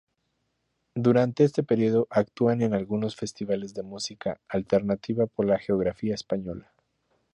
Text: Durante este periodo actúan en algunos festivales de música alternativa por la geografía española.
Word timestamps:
Durante 0.95 1.43
este 1.43 1.61
periodo 1.61 2.07
actúan 2.09 2.63
en 2.63 2.73
algunos 2.73 3.15
festivales 3.15 3.75
de 3.75 3.83
música 3.83 4.41
alternativa 4.49 5.27
por 5.27 5.45
la 5.45 5.59
geografía 5.59 6.15
española. 6.15 6.73